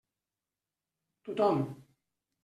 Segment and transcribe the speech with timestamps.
[1.23, 1.59] Tothom.